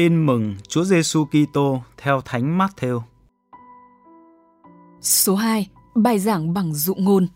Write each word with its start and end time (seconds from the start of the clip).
Tin 0.00 0.26
mừng 0.26 0.54
Chúa 0.68 0.84
Giêsu 0.84 1.24
Kitô 1.24 1.82
theo 1.96 2.20
Thánh 2.20 2.58
Matthew. 2.58 3.00
Số 5.00 5.34
2. 5.34 5.68
Bài 5.94 6.18
giảng 6.18 6.54
bằng 6.54 6.74
dụ 6.74 6.94
ngôn. 6.94 7.26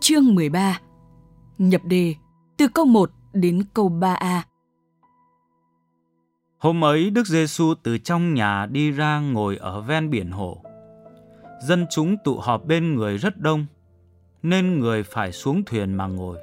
Chương 0.00 0.34
13. 0.34 0.80
Nhập 1.58 1.80
đề 1.84 2.14
từ 2.56 2.68
câu 2.68 2.84
1 2.84 3.10
đến 3.32 3.62
câu 3.74 3.88
3a. 3.88 4.40
Hôm 6.58 6.84
ấy 6.84 7.10
Đức 7.10 7.26
Giêsu 7.26 7.74
từ 7.82 7.98
trong 7.98 8.34
nhà 8.34 8.66
đi 8.66 8.90
ra 8.90 9.20
ngồi 9.20 9.56
ở 9.56 9.80
ven 9.80 10.10
biển 10.10 10.30
hồ. 10.30 10.62
Dân 11.62 11.86
chúng 11.90 12.16
tụ 12.24 12.38
họp 12.38 12.64
bên 12.64 12.94
người 12.94 13.18
rất 13.18 13.38
đông, 13.38 13.66
nên 14.42 14.78
người 14.78 15.02
phải 15.02 15.32
xuống 15.32 15.64
thuyền 15.64 15.94
mà 15.94 16.06
ngồi. 16.06 16.38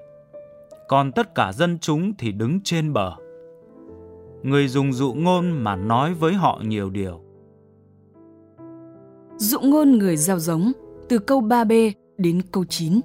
Còn 0.87 1.11
tất 1.11 1.35
cả 1.35 1.51
dân 1.51 1.79
chúng 1.79 2.13
thì 2.17 2.31
đứng 2.31 2.59
trên 2.63 2.93
bờ 2.93 3.22
người 4.43 4.67
dùng 4.67 4.93
dụ 4.93 5.13
ngôn 5.13 5.51
mà 5.51 5.75
nói 5.75 6.13
với 6.13 6.33
họ 6.33 6.61
nhiều 6.63 6.89
điều. 6.89 7.21
Dụ 9.37 9.59
ngôn 9.59 9.91
người 9.91 10.17
gieo 10.17 10.39
giống 10.39 10.71
từ 11.09 11.19
câu 11.19 11.41
3b 11.41 11.91
đến 12.17 12.41
câu 12.51 12.65
9. 12.69 12.99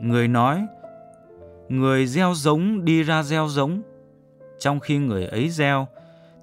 Người 0.00 0.28
nói, 0.28 0.66
người 1.68 2.06
gieo 2.06 2.34
giống 2.34 2.84
đi 2.84 3.02
ra 3.02 3.22
gieo 3.22 3.48
giống. 3.48 3.82
Trong 4.58 4.80
khi 4.80 4.98
người 4.98 5.26
ấy 5.26 5.48
gieo, 5.48 5.86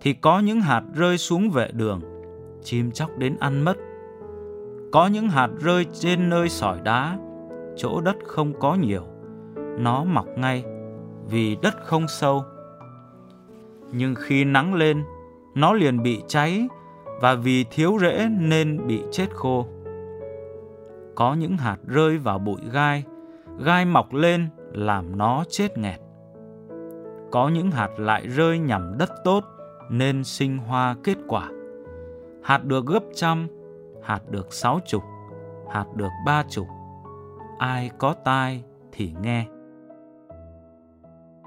thì 0.02 0.14
có 0.14 0.40
những 0.40 0.62
hạt 0.62 0.84
rơi 0.96 1.18
xuống 1.18 1.50
vệ 1.50 1.72
đường, 1.72 2.02
chim 2.64 2.92
chóc 2.92 3.18
đến 3.18 3.36
ăn 3.40 3.62
mất. 3.62 3.78
Có 4.92 5.08
những 5.08 5.30
hạt 5.30 5.50
rơi 5.60 5.86
trên 5.94 6.30
nơi 6.30 6.50
sỏi 6.50 6.80
đá, 6.84 7.20
chỗ 7.76 8.02
đất 8.02 8.16
không 8.26 8.60
có 8.60 8.76
nhiều. 8.76 9.04
Nó 9.80 10.04
mọc 10.04 10.28
ngay, 10.38 10.64
vì 11.30 11.56
đất 11.62 11.76
không 11.84 12.08
sâu 12.08 12.44
nhưng 13.92 14.16
khi 14.16 14.44
nắng 14.44 14.74
lên, 14.74 15.04
nó 15.56 15.74
liền 15.74 16.04
bị 16.04 16.24
cháy 16.28 16.68
và 17.22 17.36
vì 17.36 17.64
thiếu 17.64 17.98
rễ 18.02 18.30
nên 18.40 18.88
bị 18.88 19.04
chết 19.12 19.28
khô. 19.34 19.66
Có 21.16 21.34
những 21.34 21.58
hạt 21.58 21.78
rơi 21.88 22.18
vào 22.18 22.40
bụi 22.40 22.62
gai, 22.72 23.04
gai 23.60 23.86
mọc 23.86 24.14
lên 24.14 24.48
làm 24.72 25.18
nó 25.18 25.44
chết 25.50 25.78
nghẹt. 25.78 26.00
Có 27.32 27.50
những 27.50 27.72
hạt 27.72 28.00
lại 28.00 28.28
rơi 28.28 28.60
nhằm 28.60 28.98
đất 28.98 29.12
tốt 29.24 29.44
nên 29.90 30.24
sinh 30.24 30.58
hoa 30.58 30.96
kết 31.04 31.18
quả. 31.28 31.50
Hạt 32.44 32.64
được 32.64 32.86
gấp 32.86 33.04
trăm, 33.16 33.48
hạt 34.04 34.22
được 34.30 34.54
sáu 34.54 34.80
chục, 34.88 35.04
hạt 35.72 35.86
được 35.96 36.12
ba 36.26 36.44
chục. 36.50 36.68
Ai 37.58 37.92
có 37.98 38.16
tai 38.26 38.64
thì 38.92 39.14
nghe. 39.22 39.46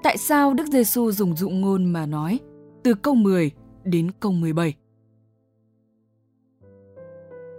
Tại 0.02 0.16
sao 0.16 0.54
Đức 0.54 0.66
Giêsu 0.66 1.10
dùng 1.10 1.36
dụ 1.36 1.50
ngôn 1.50 1.84
mà 1.84 2.06
nói 2.06 2.40
từ 2.84 2.94
câu 2.94 3.14
10 3.14 3.50
đến 3.84 4.10
câu 4.20 4.32
17? 4.32 4.74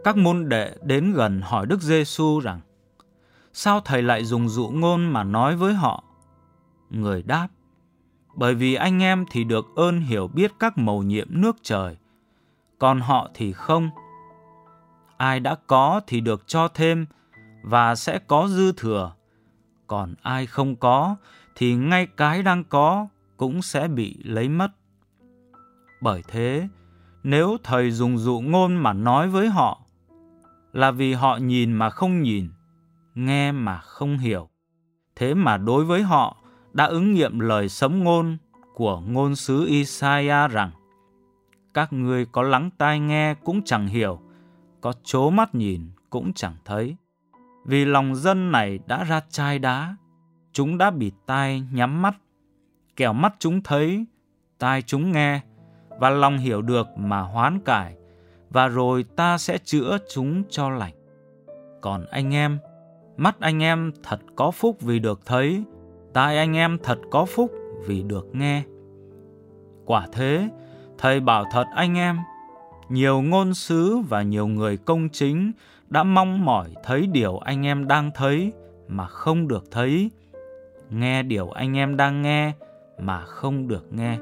Các 0.03 0.17
môn 0.17 0.49
đệ 0.49 0.75
đến 0.83 1.13
gần 1.13 1.41
hỏi 1.41 1.65
Đức 1.65 1.81
Giêsu 1.81 2.39
rằng: 2.39 2.59
Sao 3.53 3.79
thầy 3.79 4.01
lại 4.01 4.25
dùng 4.25 4.49
dụ 4.49 4.69
ngôn 4.69 5.05
mà 5.05 5.23
nói 5.23 5.55
với 5.55 5.73
họ? 5.73 6.03
Người 6.89 7.23
đáp: 7.23 7.47
Bởi 8.35 8.55
vì 8.55 8.75
anh 8.75 9.03
em 9.03 9.25
thì 9.31 9.43
được 9.43 9.65
ơn 9.75 10.01
hiểu 10.01 10.27
biết 10.27 10.51
các 10.59 10.77
mầu 10.77 11.03
nhiệm 11.03 11.27
nước 11.29 11.55
trời, 11.61 11.97
còn 12.79 12.99
họ 12.99 13.29
thì 13.33 13.53
không. 13.53 13.89
Ai 15.17 15.39
đã 15.39 15.55
có 15.67 16.01
thì 16.07 16.21
được 16.21 16.47
cho 16.47 16.67
thêm 16.67 17.05
và 17.63 17.95
sẽ 17.95 18.19
có 18.27 18.47
dư 18.47 18.71
thừa, 18.71 19.13
còn 19.87 20.15
ai 20.21 20.45
không 20.45 20.75
có 20.75 21.15
thì 21.61 21.75
ngay 21.75 22.07
cái 22.17 22.43
đang 22.43 22.63
có 22.63 23.07
cũng 23.37 23.61
sẽ 23.61 23.87
bị 23.87 24.17
lấy 24.23 24.49
mất. 24.49 24.71
Bởi 26.01 26.23
thế, 26.27 26.67
nếu 27.23 27.57
thầy 27.63 27.91
dùng 27.91 28.17
dụ 28.17 28.41
ngôn 28.41 28.75
mà 28.75 28.93
nói 28.93 29.29
với 29.29 29.49
họ, 29.49 29.81
là 30.73 30.91
vì 30.91 31.13
họ 31.13 31.37
nhìn 31.37 31.73
mà 31.73 31.89
không 31.89 32.21
nhìn, 32.21 32.49
nghe 33.15 33.51
mà 33.51 33.77
không 33.77 34.17
hiểu. 34.17 34.49
Thế 35.15 35.33
mà 35.33 35.57
đối 35.57 35.85
với 35.85 36.03
họ 36.03 36.37
đã 36.73 36.85
ứng 36.85 37.13
nghiệm 37.13 37.39
lời 37.39 37.69
sấm 37.69 38.03
ngôn 38.03 38.37
của 38.75 38.99
ngôn 38.99 39.35
sứ 39.35 39.65
Isaiah 39.65 40.51
rằng 40.51 40.71
các 41.73 41.93
ngươi 41.93 42.25
có 42.25 42.41
lắng 42.43 42.69
tai 42.77 42.99
nghe 42.99 43.33
cũng 43.33 43.61
chẳng 43.65 43.87
hiểu, 43.87 44.19
có 44.81 44.93
chố 45.03 45.29
mắt 45.29 45.55
nhìn 45.55 45.91
cũng 46.09 46.33
chẳng 46.33 46.55
thấy. 46.65 46.95
Vì 47.65 47.85
lòng 47.85 48.15
dân 48.15 48.51
này 48.51 48.79
đã 48.87 49.03
ra 49.03 49.21
chai 49.29 49.59
đá, 49.59 49.95
chúng 50.53 50.77
đã 50.77 50.91
bịt 50.91 51.13
tai 51.25 51.63
nhắm 51.71 52.01
mắt, 52.01 52.15
kẻo 52.95 53.13
mắt 53.13 53.35
chúng 53.39 53.63
thấy, 53.63 54.05
tai 54.59 54.81
chúng 54.81 55.11
nghe, 55.11 55.41
và 55.99 56.09
lòng 56.09 56.37
hiểu 56.37 56.61
được 56.61 56.87
mà 56.97 57.21
hoán 57.21 57.59
cải, 57.59 57.95
và 58.49 58.67
rồi 58.67 59.05
ta 59.15 59.37
sẽ 59.37 59.57
chữa 59.57 59.97
chúng 60.13 60.43
cho 60.49 60.69
lành. 60.69 60.93
Còn 61.81 62.05
anh 62.05 62.33
em, 62.33 62.59
mắt 63.17 63.39
anh 63.39 63.63
em 63.63 63.91
thật 64.03 64.19
có 64.35 64.51
phúc 64.51 64.77
vì 64.81 64.99
được 64.99 65.25
thấy, 65.25 65.63
tai 66.13 66.37
anh 66.37 66.55
em 66.55 66.77
thật 66.83 66.99
có 67.11 67.25
phúc 67.25 67.51
vì 67.85 68.03
được 68.03 68.35
nghe. 68.35 68.63
Quả 69.85 70.07
thế, 70.13 70.49
thầy 70.97 71.19
bảo 71.19 71.45
thật 71.51 71.65
anh 71.75 71.97
em, 71.97 72.17
nhiều 72.89 73.21
ngôn 73.21 73.53
sứ 73.53 73.97
và 73.97 74.21
nhiều 74.21 74.47
người 74.47 74.77
công 74.77 75.09
chính 75.09 75.51
đã 75.89 76.03
mong 76.03 76.45
mỏi 76.45 76.69
thấy 76.83 77.07
điều 77.07 77.37
anh 77.37 77.65
em 77.65 77.87
đang 77.87 78.11
thấy 78.15 78.53
mà 78.87 79.07
không 79.07 79.47
được 79.47 79.71
thấy, 79.71 80.11
nghe 80.91 81.23
điều 81.23 81.49
anh 81.49 81.77
em 81.77 81.97
đang 81.97 82.21
nghe 82.21 82.53
mà 82.99 83.25
không 83.25 83.67
được 83.67 83.93
nghe. 83.93 84.17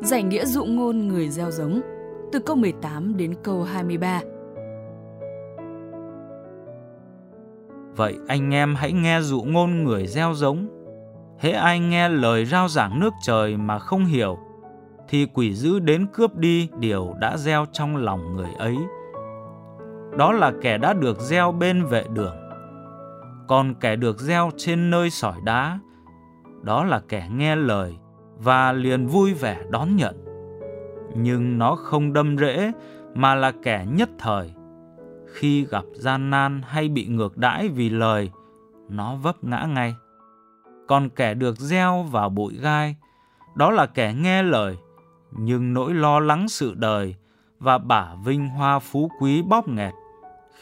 Giải 0.00 0.22
nghĩa 0.22 0.44
dụ 0.44 0.64
ngôn 0.64 1.08
người 1.08 1.28
gieo 1.28 1.50
giống 1.50 1.80
từ 2.32 2.38
câu 2.38 2.56
18 2.56 3.16
đến 3.16 3.34
câu 3.42 3.62
23. 3.62 4.20
Vậy 7.96 8.16
anh 8.28 8.54
em 8.54 8.74
hãy 8.74 8.92
nghe 8.92 9.20
dụ 9.20 9.42
ngôn 9.42 9.84
người 9.84 10.06
gieo 10.06 10.34
giống. 10.34 10.68
Hễ 11.38 11.50
ai 11.50 11.80
nghe 11.80 12.08
lời 12.08 12.44
rao 12.44 12.68
giảng 12.68 13.00
nước 13.00 13.12
trời 13.22 13.56
mà 13.56 13.78
không 13.78 14.04
hiểu, 14.04 14.38
thì 15.08 15.26
quỷ 15.26 15.54
dữ 15.54 15.78
đến 15.78 16.06
cướp 16.12 16.36
đi 16.36 16.68
điều 16.78 17.14
đã 17.20 17.36
gieo 17.36 17.66
trong 17.72 17.96
lòng 17.96 18.36
người 18.36 18.50
ấy 18.58 18.76
đó 20.16 20.32
là 20.32 20.52
kẻ 20.60 20.78
đã 20.78 20.92
được 20.92 21.20
gieo 21.20 21.52
bên 21.52 21.84
vệ 21.84 22.04
đường. 22.12 22.36
Còn 23.48 23.74
kẻ 23.74 23.96
được 23.96 24.20
gieo 24.20 24.50
trên 24.56 24.90
nơi 24.90 25.10
sỏi 25.10 25.36
đá, 25.44 25.78
đó 26.62 26.84
là 26.84 27.00
kẻ 27.08 27.28
nghe 27.32 27.56
lời 27.56 27.96
và 28.38 28.72
liền 28.72 29.06
vui 29.06 29.34
vẻ 29.34 29.62
đón 29.70 29.96
nhận. 29.96 30.24
Nhưng 31.16 31.58
nó 31.58 31.74
không 31.74 32.12
đâm 32.12 32.38
rễ 32.38 32.72
mà 33.14 33.34
là 33.34 33.52
kẻ 33.62 33.86
nhất 33.92 34.10
thời. 34.18 34.54
Khi 35.34 35.64
gặp 35.64 35.84
gian 35.94 36.30
nan 36.30 36.62
hay 36.66 36.88
bị 36.88 37.06
ngược 37.06 37.36
đãi 37.36 37.68
vì 37.68 37.90
lời, 37.90 38.30
nó 38.88 39.14
vấp 39.14 39.44
ngã 39.44 39.64
ngay. 39.64 39.94
Còn 40.88 41.08
kẻ 41.08 41.34
được 41.34 41.58
gieo 41.58 42.02
vào 42.02 42.28
bụi 42.28 42.58
gai, 42.60 42.96
đó 43.54 43.70
là 43.70 43.86
kẻ 43.86 44.14
nghe 44.14 44.42
lời, 44.42 44.76
nhưng 45.30 45.74
nỗi 45.74 45.94
lo 45.94 46.20
lắng 46.20 46.48
sự 46.48 46.74
đời 46.74 47.14
và 47.58 47.78
bả 47.78 48.08
vinh 48.24 48.48
hoa 48.48 48.78
phú 48.78 49.10
quý 49.20 49.42
bóp 49.42 49.68
nghẹt 49.68 49.92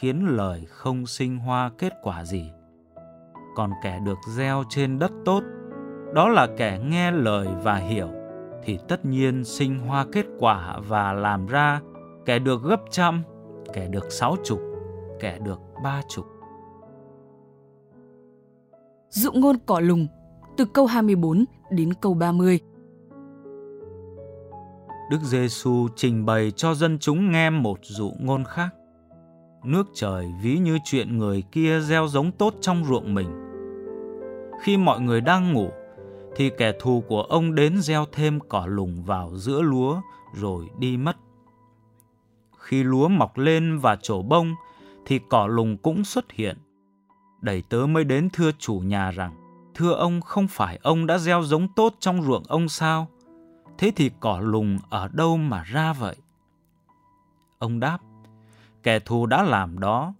khiến 0.01 0.25
lời 0.25 0.65
không 0.69 1.05
sinh 1.05 1.37
hoa 1.37 1.71
kết 1.77 1.93
quả 2.01 2.23
gì. 2.23 2.51
Còn 3.55 3.71
kẻ 3.83 3.99
được 4.05 4.17
gieo 4.27 4.63
trên 4.69 4.99
đất 4.99 5.11
tốt, 5.25 5.43
đó 6.13 6.29
là 6.29 6.47
kẻ 6.57 6.79
nghe 6.85 7.11
lời 7.11 7.47
và 7.63 7.75
hiểu, 7.75 8.07
thì 8.63 8.79
tất 8.87 9.05
nhiên 9.05 9.43
sinh 9.43 9.79
hoa 9.79 10.05
kết 10.11 10.25
quả 10.39 10.79
và 10.87 11.13
làm 11.13 11.47
ra 11.47 11.81
kẻ 12.25 12.39
được 12.39 12.63
gấp 12.63 12.81
trăm, 12.91 13.23
kẻ 13.73 13.87
được 13.87 14.11
sáu 14.11 14.35
chục, 14.43 14.59
kẻ 15.19 15.39
được 15.39 15.59
ba 15.83 16.01
chục. 16.09 16.25
Dụ 19.09 19.31
ngôn 19.31 19.55
cỏ 19.65 19.79
lùng 19.79 20.07
từ 20.57 20.65
câu 20.73 20.85
24 20.85 21.45
đến 21.71 21.93
câu 21.93 22.13
30. 22.13 22.59
Đức 25.11 25.19
Giêsu 25.21 25.87
trình 25.95 26.25
bày 26.25 26.51
cho 26.51 26.73
dân 26.73 26.99
chúng 26.99 27.31
nghe 27.31 27.49
một 27.49 27.79
dụ 27.81 28.11
ngôn 28.19 28.43
khác 28.43 28.75
nước 29.63 29.87
trời 29.93 30.33
ví 30.41 30.57
như 30.57 30.79
chuyện 30.83 31.17
người 31.17 31.43
kia 31.51 31.79
gieo 31.79 32.07
giống 32.07 32.31
tốt 32.31 32.53
trong 32.61 32.85
ruộng 32.85 33.13
mình. 33.13 33.29
Khi 34.61 34.77
mọi 34.77 35.01
người 35.01 35.21
đang 35.21 35.53
ngủ, 35.53 35.69
thì 36.35 36.51
kẻ 36.57 36.73
thù 36.79 37.03
của 37.07 37.21
ông 37.21 37.55
đến 37.55 37.81
gieo 37.81 38.05
thêm 38.11 38.39
cỏ 38.49 38.65
lùng 38.65 39.03
vào 39.03 39.31
giữa 39.35 39.61
lúa 39.61 40.01
rồi 40.33 40.69
đi 40.79 40.97
mất. 40.97 41.17
Khi 42.57 42.83
lúa 42.83 43.07
mọc 43.07 43.37
lên 43.37 43.77
và 43.77 43.95
trổ 43.95 44.21
bông, 44.21 44.55
thì 45.05 45.19
cỏ 45.29 45.47
lùng 45.47 45.77
cũng 45.77 46.03
xuất 46.03 46.31
hiện. 46.31 46.57
Đầy 47.41 47.63
tớ 47.69 47.85
mới 47.89 48.03
đến 48.03 48.29
thưa 48.33 48.51
chủ 48.59 48.73
nhà 48.73 49.11
rằng, 49.11 49.35
thưa 49.75 49.93
ông 49.93 50.21
không 50.21 50.47
phải 50.47 50.79
ông 50.83 51.07
đã 51.07 51.17
gieo 51.17 51.43
giống 51.43 51.67
tốt 51.75 51.93
trong 51.99 52.23
ruộng 52.23 52.43
ông 52.47 52.69
sao? 52.69 53.07
Thế 53.77 53.91
thì 53.95 54.11
cỏ 54.19 54.39
lùng 54.43 54.77
ở 54.89 55.07
đâu 55.07 55.37
mà 55.37 55.63
ra 55.63 55.93
vậy? 55.93 56.15
Ông 57.59 57.79
đáp, 57.79 57.97
kẻ 58.83 58.99
thù 58.99 59.25
đã 59.25 59.43
làm 59.43 59.79
đó. 59.79 60.13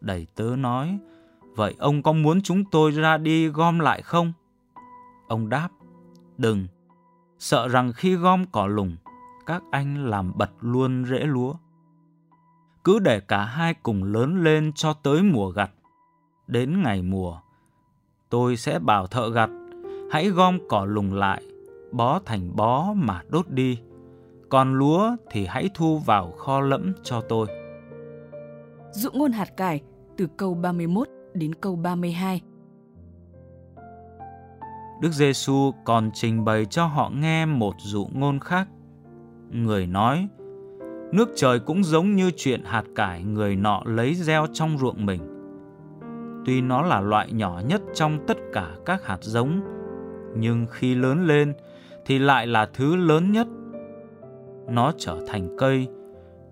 Đầy 0.00 0.26
tớ 0.34 0.56
nói, 0.56 0.98
Vậy 1.60 1.74
ông 1.78 2.02
có 2.02 2.12
muốn 2.12 2.42
chúng 2.42 2.64
tôi 2.64 2.90
ra 2.90 3.16
đi 3.16 3.48
gom 3.48 3.78
lại 3.78 4.02
không? 4.02 4.32
Ông 5.28 5.48
đáp, 5.48 5.68
đừng, 6.38 6.66
sợ 7.38 7.68
rằng 7.68 7.92
khi 7.92 8.14
gom 8.14 8.46
cỏ 8.52 8.66
lùng, 8.66 8.96
các 9.46 9.62
anh 9.70 10.06
làm 10.06 10.32
bật 10.36 10.50
luôn 10.60 11.04
rễ 11.04 11.18
lúa. 11.18 11.54
Cứ 12.84 12.98
để 12.98 13.20
cả 13.20 13.44
hai 13.44 13.74
cùng 13.74 14.04
lớn 14.04 14.44
lên 14.44 14.72
cho 14.74 14.92
tới 14.92 15.22
mùa 15.22 15.50
gặt. 15.50 15.70
Đến 16.46 16.82
ngày 16.82 17.02
mùa, 17.02 17.40
tôi 18.30 18.56
sẽ 18.56 18.78
bảo 18.78 19.06
thợ 19.06 19.30
gặt, 19.30 19.50
hãy 20.12 20.28
gom 20.30 20.58
cỏ 20.68 20.84
lùng 20.84 21.14
lại, 21.14 21.42
bó 21.92 22.20
thành 22.24 22.56
bó 22.56 22.92
mà 22.94 23.22
đốt 23.28 23.48
đi. 23.48 23.78
Còn 24.48 24.74
lúa 24.74 25.16
thì 25.30 25.46
hãy 25.46 25.70
thu 25.74 25.98
vào 25.98 26.32
kho 26.32 26.60
lẫm 26.60 26.92
cho 27.02 27.20
tôi. 27.20 27.59
Dụ 28.92 29.10
ngôn 29.12 29.32
hạt 29.32 29.56
cải 29.56 29.80
từ 30.16 30.26
câu 30.36 30.54
31 30.54 31.08
đến 31.34 31.54
câu 31.54 31.76
32. 31.76 32.40
Đức 35.02 35.12
Giêsu 35.12 35.72
còn 35.84 36.10
trình 36.14 36.44
bày 36.44 36.64
cho 36.64 36.86
họ 36.86 37.10
nghe 37.14 37.46
một 37.46 37.74
dụ 37.78 38.06
ngôn 38.12 38.40
khác. 38.40 38.68
Người 39.50 39.86
nói, 39.86 40.28
nước 41.12 41.28
trời 41.36 41.60
cũng 41.60 41.84
giống 41.84 42.16
như 42.16 42.30
chuyện 42.36 42.64
hạt 42.64 42.84
cải 42.96 43.24
người 43.24 43.56
nọ 43.56 43.82
lấy 43.84 44.14
gieo 44.14 44.46
trong 44.52 44.78
ruộng 44.78 45.06
mình. 45.06 45.20
Tuy 46.46 46.60
nó 46.60 46.82
là 46.82 47.00
loại 47.00 47.32
nhỏ 47.32 47.62
nhất 47.66 47.82
trong 47.94 48.18
tất 48.26 48.36
cả 48.52 48.68
các 48.86 49.04
hạt 49.04 49.18
giống, 49.20 49.60
nhưng 50.36 50.66
khi 50.70 50.94
lớn 50.94 51.26
lên 51.26 51.52
thì 52.06 52.18
lại 52.18 52.46
là 52.46 52.68
thứ 52.74 52.96
lớn 52.96 53.32
nhất. 53.32 53.46
Nó 54.68 54.92
trở 54.98 55.18
thành 55.28 55.56
cây, 55.58 55.88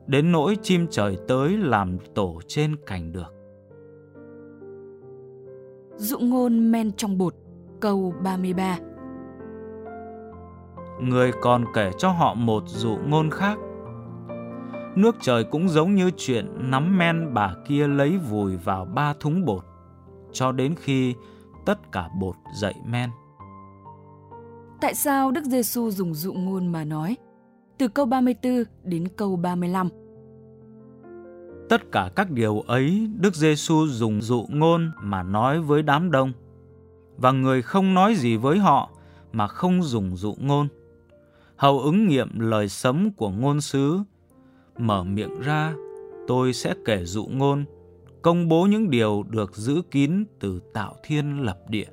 đến 0.08 0.32
nỗi 0.32 0.56
chim 0.62 0.86
trời 0.90 1.18
tới 1.28 1.56
làm 1.56 1.98
tổ 2.14 2.40
trên 2.46 2.76
cành 2.86 3.12
được. 3.12 3.34
Dụ 5.96 6.18
ngôn 6.18 6.72
men 6.72 6.92
trong 6.92 7.18
bột, 7.18 7.34
câu 7.80 8.14
33 8.22 8.78
Người 11.00 11.32
còn 11.40 11.64
kể 11.74 11.90
cho 11.98 12.08
họ 12.08 12.34
một 12.34 12.62
dụ 12.66 12.96
ngôn 13.06 13.30
khác. 13.30 13.58
Nước 14.96 15.16
trời 15.20 15.44
cũng 15.44 15.68
giống 15.68 15.94
như 15.94 16.10
chuyện 16.16 16.70
nắm 16.70 16.98
men 16.98 17.34
bà 17.34 17.54
kia 17.66 17.86
lấy 17.86 18.18
vùi 18.18 18.56
vào 18.56 18.84
ba 18.84 19.14
thúng 19.20 19.44
bột, 19.44 19.64
cho 20.32 20.52
đến 20.52 20.74
khi 20.74 21.14
tất 21.66 21.92
cả 21.92 22.08
bột 22.20 22.36
dậy 22.54 22.74
men. 22.86 23.10
Tại 24.80 24.94
sao 24.94 25.30
Đức 25.30 25.44
Giêsu 25.44 25.90
dùng 25.90 26.14
dụ 26.14 26.32
ngôn 26.32 26.66
mà 26.66 26.84
nói? 26.84 27.16
Từ 27.78 27.88
câu 27.88 28.06
34 28.06 28.64
đến 28.84 29.08
câu 29.16 29.36
35. 29.36 29.88
Tất 31.68 31.92
cả 31.92 32.10
các 32.16 32.30
điều 32.30 32.60
ấy 32.60 33.08
Đức 33.20 33.34
Giêsu 33.34 33.86
dùng 33.86 34.22
dụ 34.22 34.46
ngôn 34.48 34.90
mà 35.02 35.22
nói 35.22 35.60
với 35.60 35.82
đám 35.82 36.10
đông. 36.10 36.32
Và 37.16 37.32
người 37.32 37.62
không 37.62 37.94
nói 37.94 38.14
gì 38.14 38.36
với 38.36 38.58
họ 38.58 38.90
mà 39.32 39.46
không 39.46 39.82
dùng 39.82 40.16
dụ 40.16 40.34
ngôn. 40.38 40.68
Hầu 41.56 41.80
ứng 41.80 42.08
nghiệm 42.08 42.40
lời 42.40 42.68
sấm 42.68 43.10
của 43.10 43.30
ngôn 43.30 43.60
sứ. 43.60 43.98
Mở 44.78 45.04
miệng 45.04 45.40
ra, 45.40 45.74
tôi 46.26 46.52
sẽ 46.52 46.74
kể 46.84 47.04
dụ 47.04 47.26
ngôn, 47.26 47.64
công 48.22 48.48
bố 48.48 48.66
những 48.66 48.90
điều 48.90 49.24
được 49.30 49.56
giữ 49.56 49.82
kín 49.90 50.24
từ 50.40 50.60
tạo 50.74 50.94
thiên 51.02 51.40
lập 51.40 51.58
địa. 51.68 51.88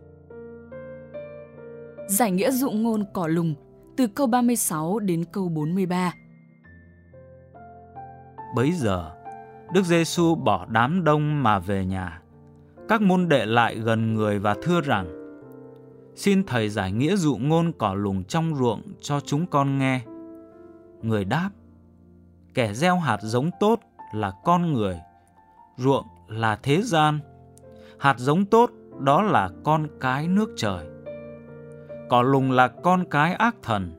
Giải 2.08 2.32
nghĩa 2.32 2.52
dụ 2.52 2.72
ngôn 2.72 3.04
cỏ 3.14 3.28
lùng 3.28 3.56
từ 3.98 4.08
câu 4.08 4.28
36 4.28 5.00
đến 5.00 5.24
câu 5.32 5.50
43. 5.50 6.14
Bấy 8.56 8.72
giờ, 8.72 9.12
Đức 9.74 9.86
Giêsu 9.86 10.36
bỏ 10.36 10.66
đám 10.70 11.04
đông 11.04 11.44
mà 11.44 11.60
về 11.60 11.86
nhà. 11.86 12.22
Các 12.90 13.02
môn 13.02 13.30
đệ 13.30 13.46
lại 13.46 13.76
gần 13.76 14.14
người 14.14 14.40
và 14.40 14.56
thưa 14.64 14.82
rằng: 14.82 15.08
Xin 16.16 16.44
thầy 16.44 16.70
giải 16.70 16.92
nghĩa 16.92 17.16
dụ 17.16 17.38
ngôn 17.38 17.72
cỏ 17.78 17.94
lùng 17.94 18.24
trong 18.24 18.56
ruộng 18.56 18.82
cho 19.02 19.20
chúng 19.20 19.48
con 19.48 19.78
nghe. 19.78 20.02
Người 21.02 21.26
đáp: 21.26 21.50
Kẻ 22.54 22.74
gieo 22.74 22.98
hạt 22.98 23.22
giống 23.22 23.50
tốt 23.60 23.80
là 24.14 24.32
con 24.44 24.74
người, 24.74 25.00
ruộng 25.78 26.06
là 26.28 26.56
thế 26.64 26.82
gian. 26.82 27.20
Hạt 28.00 28.20
giống 28.20 28.46
tốt 28.46 28.72
đó 29.00 29.22
là 29.22 29.50
con 29.64 29.88
cái 30.02 30.28
nước 30.28 30.54
trời. 30.58 30.95
Cỏ 32.10 32.22
lùng 32.22 32.52
là 32.52 32.68
con 32.68 33.06
cái 33.10 33.34
ác 33.34 33.56
thần. 33.64 33.92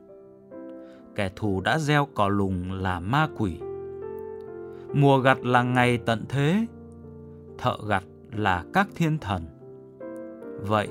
Kẻ 1.15 1.29
thù 1.35 1.61
đã 1.61 1.79
gieo 1.79 2.07
cỏ 2.13 2.27
lùng 2.27 2.71
là 2.71 2.99
ma 2.99 3.27
quỷ 3.37 3.59
Mùa 4.93 5.19
gặt 5.19 5.45
là 5.45 5.63
ngày 5.63 5.97
tận 5.97 6.25
thế, 6.29 6.65
thợ 7.57 7.77
gặt 7.87 8.03
là 8.31 8.63
các 8.73 8.87
thiên 8.95 9.17
thần. 9.17 9.43
Vậy, 10.61 10.87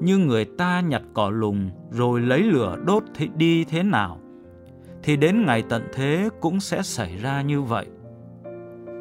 như 0.00 0.18
người 0.18 0.44
ta 0.44 0.80
nhặt 0.80 1.02
cỏ 1.14 1.30
lùng 1.30 1.70
rồi 1.90 2.20
lấy 2.20 2.42
lửa 2.42 2.76
đốt 2.86 3.02
thì 3.14 3.28
đi 3.36 3.64
thế 3.64 3.82
nào, 3.82 4.18
thì 5.02 5.16
đến 5.16 5.46
ngày 5.46 5.64
tận 5.68 5.82
thế 5.92 6.28
cũng 6.40 6.60
sẽ 6.60 6.82
xảy 6.82 7.16
ra 7.16 7.42
như 7.42 7.62
vậy. 7.62 7.86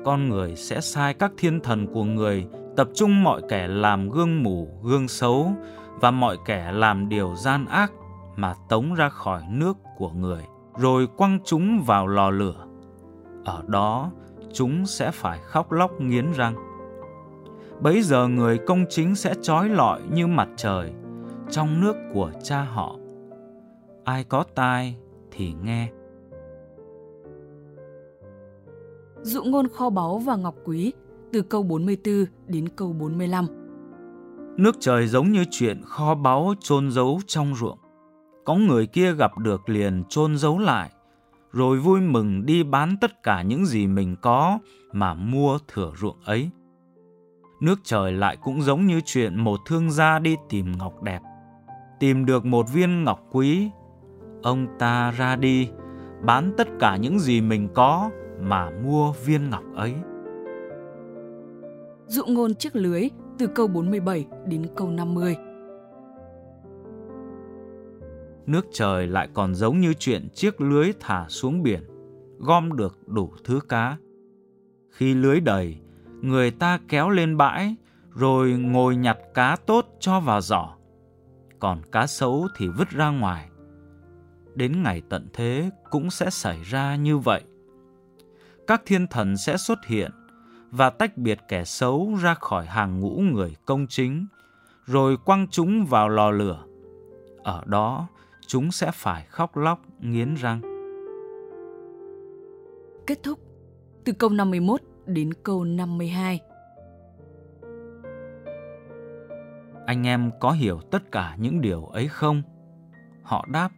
Con 0.06 0.30
người 0.30 0.56
sẽ 0.56 0.82
sai 0.82 1.14
các 1.14 1.32
thiên 1.38 1.60
thần 1.60 1.88
của 1.88 2.04
người 2.04 2.48
tập 2.76 2.90
trung 2.94 3.24
mọi 3.24 3.42
kẻ 3.50 3.68
làm 3.68 4.10
gương 4.10 4.44
mù, 4.44 4.68
gương 4.84 5.08
xấu 5.08 5.54
và 6.02 6.12
mọi 6.12 6.38
kẻ 6.46 6.72
làm 6.72 7.10
điều 7.10 7.36
gian 7.36 7.66
ác 7.66 7.92
mà 8.36 8.54
tống 8.70 8.94
ra 8.94 9.10
khỏi 9.10 9.44
nước 9.50 9.78
của 9.98 10.10
người, 10.10 10.44
rồi 10.78 11.08
quăng 11.18 11.40
chúng 11.46 11.84
vào 11.86 12.08
lò 12.08 12.30
lửa 12.30 12.66
ở 13.46 13.64
đó 13.68 14.12
chúng 14.54 14.86
sẽ 14.86 15.12
phải 15.12 15.40
khóc 15.40 15.72
lóc 15.72 16.02
nghiến 16.02 16.32
răng. 16.32 16.56
Bấy 17.80 18.02
giờ 18.02 18.28
người 18.28 18.58
công 18.58 18.86
chính 18.90 19.16
sẽ 19.16 19.34
trói 19.42 19.70
lọi 19.70 20.02
như 20.12 20.28
mặt 20.28 20.50
trời 20.56 20.94
trong 21.50 21.82
nước 21.82 21.96
của 22.14 22.32
cha 22.44 22.62
họ. 22.62 22.96
Ai 24.04 24.24
có 24.24 24.44
tai 24.56 24.98
thì 25.32 25.54
nghe. 25.64 25.90
Dụ 29.22 29.44
ngôn 29.44 29.68
kho 29.68 29.90
báu 29.90 30.18
và 30.18 30.36
ngọc 30.36 30.56
quý 30.66 30.94
từ 31.34 31.42
câu 31.42 31.64
44 31.64 32.26
đến 32.48 32.70
câu 32.70 32.94
45. 32.94 33.61
Nước 34.58 34.76
trời 34.80 35.08
giống 35.08 35.32
như 35.32 35.46
chuyện 35.52 35.82
kho 35.86 36.16
báu 36.16 36.54
chôn 36.60 36.92
giấu 36.92 37.22
trong 37.28 37.56
ruộng. 37.56 37.78
Có 38.46 38.56
người 38.56 38.88
kia 38.88 39.14
gặp 39.14 39.38
được 39.38 39.70
liền 39.70 40.04
chôn 40.10 40.38
giấu 40.38 40.60
lại 40.60 40.92
rồi 41.54 41.78
vui 41.78 42.02
mừng 42.02 42.46
đi 42.46 42.64
bán 42.64 42.96
tất 43.02 43.24
cả 43.24 43.42
những 43.42 43.66
gì 43.66 43.88
mình 43.88 44.16
có 44.22 44.60
mà 44.92 45.14
mua 45.14 45.58
thửa 45.68 45.92
ruộng 45.98 46.18
ấy. 46.26 46.50
Nước 47.60 47.80
trời 47.84 48.12
lại 48.12 48.38
cũng 48.44 48.62
giống 48.62 48.86
như 48.86 49.02
chuyện 49.06 49.40
một 49.40 49.60
thương 49.66 49.92
gia 49.92 50.20
đi 50.20 50.36
tìm 50.50 50.78
ngọc 50.78 51.04
đẹp. 51.04 51.20
Tìm 52.00 52.26
được 52.26 52.46
một 52.46 52.66
viên 52.74 53.04
ngọc 53.04 53.20
quý, 53.32 53.70
ông 54.44 54.68
ta 54.80 55.12
ra 55.12 55.36
đi, 55.36 55.70
bán 56.26 56.54
tất 56.58 56.68
cả 56.80 56.98
những 56.98 57.20
gì 57.20 57.42
mình 57.42 57.70
có 57.74 58.10
mà 58.40 58.70
mua 58.84 59.12
viên 59.26 59.50
ngọc 59.50 59.64
ấy. 59.76 59.94
Dụ 62.08 62.24
ngôn 62.28 62.56
chiếc 62.56 62.76
lưới 62.76 63.10
từ 63.42 63.48
câu 63.48 63.68
47 63.68 64.26
đến 64.46 64.68
câu 64.76 64.92
50. 64.92 65.36
nước 68.46 68.66
trời 68.72 69.08
lại 69.08 69.30
còn 69.34 69.56
giống 69.56 69.80
như 69.80 69.94
chuyện 69.94 70.30
chiếc 70.34 70.62
lưới 70.62 70.92
thả 71.00 71.26
xuống 71.30 71.64
biển, 71.64 71.84
gom 72.40 72.76
được 72.76 73.08
đủ 73.08 73.34
thứ 73.44 73.60
cá. 73.70 73.98
Khi 74.90 75.14
lưới 75.14 75.40
đầy, 75.40 75.78
người 76.22 76.52
ta 76.52 76.80
kéo 76.88 77.10
lên 77.10 77.38
bãi, 77.38 77.76
rồi 78.14 78.52
ngồi 78.52 78.96
nhặt 78.96 79.18
cá 79.34 79.56
tốt 79.66 79.86
cho 80.00 80.20
vào 80.20 80.42
giỏ. 80.42 80.76
Còn 81.60 81.82
cá 81.92 82.08
xấu 82.08 82.48
thì 82.58 82.68
vứt 82.68 82.90
ra 82.90 83.10
ngoài. 83.10 83.50
Đến 84.56 84.84
ngày 84.84 85.02
tận 85.10 85.28
thế 85.34 85.70
cũng 85.90 86.10
sẽ 86.10 86.30
xảy 86.30 86.64
ra 86.64 86.96
như 86.96 87.18
vậy. 87.18 87.42
Các 88.68 88.82
thiên 88.86 89.08
thần 89.08 89.38
sẽ 89.38 89.58
xuất 89.58 89.80
hiện 89.88 90.12
và 90.72 90.90
tách 90.90 91.18
biệt 91.18 91.40
kẻ 91.48 91.64
xấu 91.64 92.16
ra 92.22 92.34
khỏi 92.34 92.66
hàng 92.66 93.00
ngũ 93.00 93.22
người 93.22 93.56
công 93.66 93.88
chính, 93.90 94.26
rồi 94.86 95.18
quăng 95.26 95.48
chúng 95.48 95.86
vào 95.86 96.10
lò 96.10 96.32
lửa. 96.32 96.64
Ở 97.44 97.64
đó, 97.66 98.08
chúng 98.48 98.72
sẽ 98.72 98.92
phải 98.94 99.26
khóc 99.30 99.58
lóc 99.58 99.80
nghiến 100.00 100.36
răng. 100.36 100.62
Kết 103.08 103.24
thúc 103.24 103.40
từ 104.06 104.14
câu 104.14 104.30
51 104.30 104.82
đến 105.06 105.34
câu 105.34 105.64
52. 105.64 106.40
Anh 109.86 110.08
em 110.08 110.32
có 110.40 110.52
hiểu 110.52 110.80
tất 110.92 111.12
cả 111.12 111.36
những 111.40 111.62
điều 111.62 111.86
ấy 111.86 112.08
không? 112.08 112.42
Họ 113.24 113.46
đáp, 113.52 113.70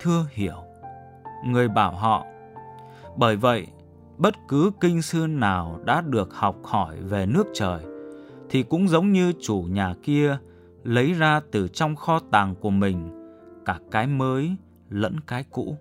thưa 0.00 0.26
hiểu. 0.30 0.62
Người 1.46 1.68
bảo 1.68 1.92
họ, 1.92 2.26
bởi 3.16 3.36
vậy, 3.36 3.66
bất 4.18 4.34
cứ 4.48 4.70
kinh 4.80 5.02
sư 5.02 5.26
nào 5.26 5.80
đã 5.84 6.00
được 6.00 6.34
học 6.34 6.56
hỏi 6.64 6.96
về 7.00 7.26
nước 7.26 7.46
trời, 7.54 7.84
thì 8.50 8.62
cũng 8.62 8.88
giống 8.88 9.12
như 9.12 9.32
chủ 9.40 9.64
nhà 9.70 9.94
kia 10.02 10.38
lấy 10.84 11.12
ra 11.12 11.40
từ 11.52 11.68
trong 11.68 11.96
kho 11.96 12.18
tàng 12.30 12.54
của 12.60 12.70
mình 12.70 13.10
cả 13.64 13.78
cái 13.90 14.06
mới 14.06 14.56
lẫn 14.88 15.20
cái 15.26 15.44
cũ. 15.50 15.76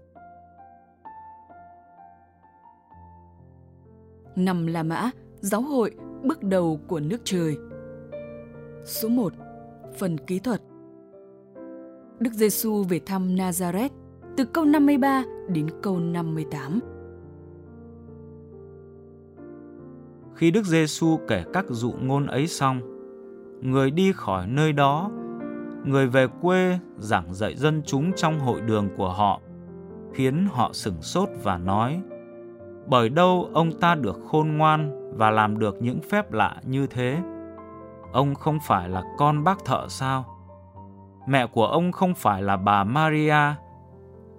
Năm 4.35 4.67
La 4.67 4.83
Mã, 4.83 5.09
giáo 5.39 5.61
hội 5.61 5.95
bước 6.23 6.43
đầu 6.43 6.79
của 6.87 6.99
nước 6.99 7.21
trời. 7.23 7.57
Số 8.85 9.09
1. 9.09 9.33
Phần 9.97 10.17
kỹ 10.17 10.39
thuật 10.39 10.61
Đức 12.19 12.33
Giêsu 12.33 12.83
về 12.83 12.99
thăm 13.05 13.35
Nazareth 13.35 13.89
từ 14.37 14.45
câu 14.45 14.65
53 14.65 15.23
đến 15.49 15.67
câu 15.81 15.99
58. 15.99 16.94
Khi 20.35 20.51
Đức 20.51 20.65
Giêsu 20.65 21.19
kể 21.27 21.43
các 21.53 21.65
dụ 21.69 21.93
ngôn 22.01 22.27
ấy 22.27 22.47
xong, 22.47 22.81
người 23.61 23.91
đi 23.91 24.11
khỏi 24.11 24.47
nơi 24.47 24.73
đó, 24.73 25.11
người 25.83 26.07
về 26.07 26.27
quê 26.41 26.79
giảng 26.97 27.33
dạy 27.33 27.55
dân 27.55 27.81
chúng 27.85 28.13
trong 28.13 28.39
hội 28.39 28.61
đường 28.61 28.89
của 28.97 29.09
họ, 29.09 29.41
khiến 30.13 30.47
họ 30.51 30.69
sửng 30.73 31.01
sốt 31.01 31.29
và 31.43 31.57
nói: 31.57 32.01
Bởi 32.87 33.09
đâu 33.09 33.49
ông 33.53 33.71
ta 33.71 33.95
được 33.95 34.19
khôn 34.31 34.57
ngoan 34.57 35.11
và 35.17 35.29
làm 35.29 35.59
được 35.59 35.75
những 35.81 35.99
phép 36.09 36.33
lạ 36.33 36.55
như 36.63 36.87
thế? 36.87 37.21
Ông 38.11 38.35
không 38.35 38.59
phải 38.67 38.89
là 38.89 39.03
con 39.17 39.43
bác 39.43 39.65
thợ 39.65 39.85
sao? 39.89 40.25
Mẹ 41.27 41.47
của 41.47 41.65
ông 41.65 41.91
không 41.91 42.13
phải 42.13 42.41
là 42.41 42.57
bà 42.57 42.83
Maria, 42.83 43.55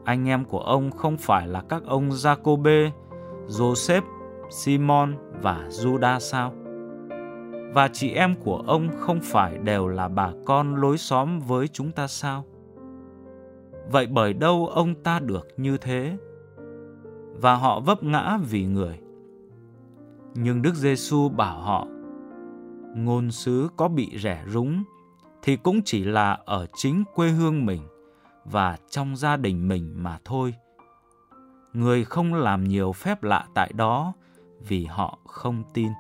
anh 0.05 0.29
em 0.29 0.45
của 0.45 0.61
ông 0.61 0.91
không 0.91 1.17
phải 1.17 1.49
là 1.49 1.63
các 1.69 1.83
ông 1.87 2.09
Jacobe, 2.09 2.91
Joseph, 3.49 4.03
Simon 4.51 5.15
và 5.43 5.69
Juda 5.69 6.19
sao? 6.19 6.53
Và 7.73 7.89
chị 7.93 8.11
em 8.11 8.35
của 8.45 8.63
ông 8.67 8.89
không 8.99 9.21
phải 9.23 9.59
đều 9.59 9.89
là 9.89 10.09
bà 10.09 10.31
con 10.47 10.77
lối 10.77 10.99
xóm 10.99 11.41
với 11.41 11.69
chúng 11.69 11.93
ta 11.93 12.07
sao? 12.07 12.45
Vậy 13.91 14.07
bởi 14.07 14.33
đâu 14.33 14.67
ông 14.67 14.95
ta 14.95 15.19
được 15.19 15.49
như 15.57 15.77
thế? 15.79 16.17
Và 17.41 17.55
họ 17.55 17.81
vấp 17.81 18.03
ngã 18.03 18.39
vì 18.51 18.65
người. 18.65 18.99
Nhưng 20.35 20.63
Đức 20.63 20.75
Giêsu 20.75 21.29
bảo 21.29 21.61
họ, 21.61 21.87
ngôn 22.95 23.31
sứ 23.31 23.69
có 23.77 23.89
bị 23.89 24.19
rẻ 24.19 24.45
rúng 24.49 24.83
thì 25.43 25.57
cũng 25.57 25.81
chỉ 25.85 26.05
là 26.05 26.39
ở 26.45 26.67
chính 26.77 27.05
quê 27.15 27.29
hương 27.29 27.67
mình 27.67 27.81
và 28.45 28.77
trong 28.91 29.17
gia 29.17 29.37
đình 29.37 29.69
mình 29.69 29.93
mà 29.97 30.19
thôi. 30.25 30.55
Người 31.73 32.05
không 32.05 32.35
làm 32.35 32.65
nhiều 32.65 32.93
phép 32.93 33.23
lạ 33.23 33.47
tại 33.55 33.73
đó 33.73 34.13
vì 34.61 34.85
họ 34.85 35.19
không 35.25 35.63
tin. 35.75 35.93